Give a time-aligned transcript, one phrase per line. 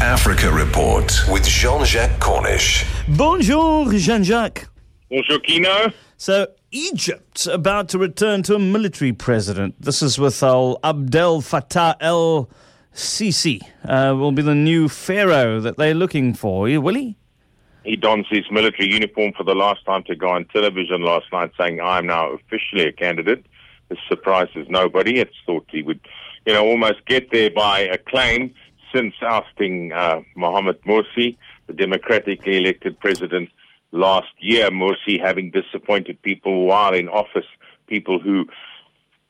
[0.00, 2.84] Africa Report with Jean Jacques Cornish.
[3.08, 4.68] Bonjour, Jean Jacques.
[5.08, 5.92] Bonjour, Kieno.
[6.16, 9.80] So, Egypt about to return to a military president.
[9.80, 12.50] This is with Al Abdel Fattah el
[12.92, 13.60] Sisi.
[13.84, 16.62] Uh, will be the new pharaoh that they're looking for.
[16.80, 17.16] Will he?
[17.84, 21.52] He dons his military uniform for the last time to go on television last night
[21.56, 23.46] saying, I'm now officially a candidate.
[23.88, 25.20] This surprises nobody.
[25.20, 26.00] It's thought he would,
[26.46, 28.54] you know, almost get there by acclaim
[28.94, 33.50] since ousting uh, Mohamed Morsi, the democratically elected president
[33.92, 34.70] last year.
[34.70, 37.46] Morsi having disappointed people while in office,
[37.86, 38.46] people who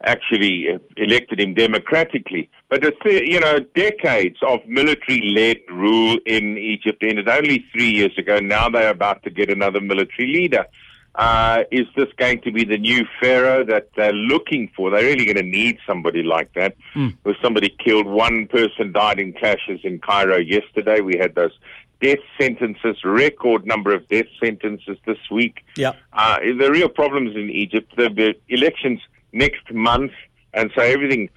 [0.04, 2.50] actually uh, elected him democratically.
[2.68, 8.38] But, you know, decades of military-led rule in Egypt ended only three years ago.
[8.38, 10.66] Now they're about to get another military leader.
[11.14, 14.90] Uh, is this going to be the new pharaoh that they're looking for?
[14.90, 16.76] They're really going to need somebody like that.
[16.94, 17.16] Mm.
[17.40, 21.00] Somebody killed, one person died in clashes in Cairo yesterday.
[21.00, 21.52] We had those
[22.00, 25.64] death sentences, record number of death sentences this week.
[25.76, 25.92] Yeah.
[26.12, 29.00] Uh, the real problems in Egypt, the, the elections
[29.32, 30.12] next month,
[30.52, 31.30] and so everything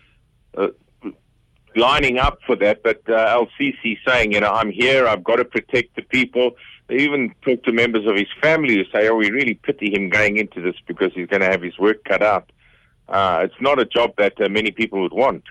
[0.57, 0.69] uh,
[1.75, 2.81] lining up for that.
[2.83, 6.51] But uh, Al Sisi saying, you know, I'm here, I've got to protect the people.
[6.87, 10.09] They even talk to members of his family who say, oh, we really pity him
[10.09, 12.51] going into this because he's going to have his work cut out.
[13.09, 15.43] Uh, it's not a job that uh, many people would want.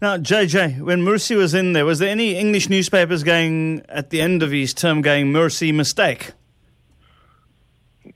[0.00, 4.20] Now, JJ, when Morsi was in there, was there any English newspapers going at the
[4.20, 6.32] end of his term going Morsi mistake?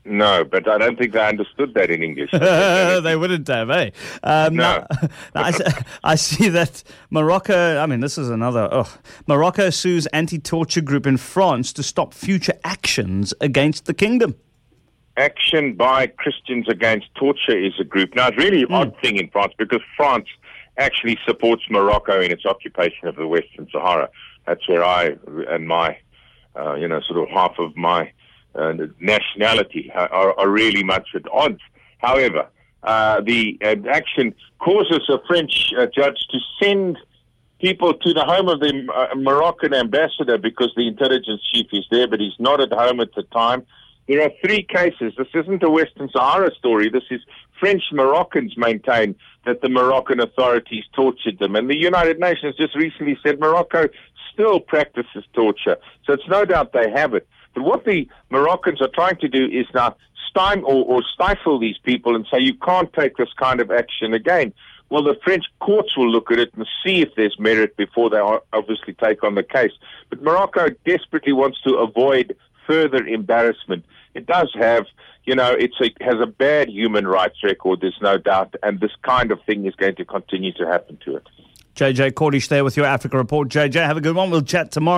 [0.05, 2.31] No, but I don't think they understood that in English.
[2.33, 3.91] they wouldn't have, eh?
[4.23, 4.87] Um, no.
[5.03, 8.67] Now, I, I, see that Morocco, I mean, this is another.
[8.73, 8.91] Oh,
[9.27, 14.37] Morocco sues anti torture group in France to stop future actions against the kingdom.
[15.19, 18.15] Action by Christians Against Torture is a group.
[18.15, 18.73] Now, it's really mm.
[18.73, 20.29] odd thing in France because France
[20.79, 24.09] actually supports Morocco in its occupation of the Western Sahara.
[24.47, 25.17] That's where I
[25.49, 25.99] and my,
[26.57, 28.11] uh, you know, sort of half of my
[28.55, 31.61] uh, nationality are, are, really much at odds.
[31.99, 32.49] However,
[32.83, 33.59] uh, the
[33.89, 36.99] action causes a French uh, judge to send
[37.61, 42.09] people to the home of the uh, Moroccan ambassador because the intelligence chief is there,
[42.09, 43.67] but he's not at home at the time.
[44.09, 45.13] There are three cases.
[45.17, 46.89] This isn't a Western Sahara story.
[46.89, 47.21] This is
[47.61, 49.15] French Moroccans maintain
[49.47, 51.55] that the Moroccan authorities tortured them.
[51.55, 53.89] And the United Nations just recently said Morocco
[54.33, 55.77] still practices torture.
[56.05, 57.29] So it's no doubt they have it.
[57.55, 59.97] But what the Moroccans are trying to do is now
[60.31, 64.15] stymie or, or stifle these people and say you can't take this kind of action
[64.15, 64.53] again.
[64.89, 68.19] Well, the French courts will look at it and see if there's merit before they
[68.53, 69.73] obviously take on the case.
[70.09, 73.85] But Morocco desperately wants to avoid further embarrassment.
[74.15, 74.87] It does have,
[75.25, 79.31] you know, it has a bad human rights record, there's no doubt, and this kind
[79.31, 81.27] of thing is going to continue to happen to it.
[81.77, 83.49] JJ Cornish there with your Africa report.
[83.49, 84.31] JJ, have a good one.
[84.31, 84.89] We'll chat tomorrow.